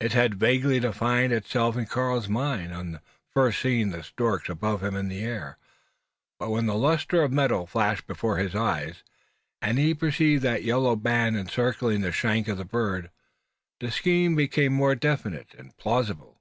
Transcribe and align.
It 0.00 0.14
had 0.14 0.40
vaguely 0.40 0.80
defined 0.80 1.34
itself 1.34 1.76
in 1.76 1.84
Karl's 1.84 2.30
mind, 2.30 2.72
on 2.72 2.98
first 3.34 3.60
seeing 3.60 3.90
the 3.90 4.02
storks 4.02 4.48
above 4.48 4.82
him 4.82 4.96
in 4.96 5.08
the 5.08 5.20
air; 5.20 5.58
but 6.38 6.48
when 6.48 6.64
the 6.64 6.74
lustre 6.78 7.22
of 7.22 7.30
metal 7.30 7.66
flashed 7.66 8.06
before 8.06 8.38
his 8.38 8.54
eyes, 8.54 9.02
and 9.60 9.76
he 9.76 9.92
perceived 9.92 10.42
that 10.44 10.64
yellow 10.64 10.96
band 10.96 11.36
encircling 11.36 12.00
the 12.00 12.10
shank 12.10 12.48
of 12.48 12.56
the 12.56 12.64
bird, 12.64 13.10
the 13.78 13.90
scheme 13.90 14.34
became 14.34 14.72
more 14.72 14.94
definite 14.94 15.52
and 15.58 15.76
plausible. 15.76 16.40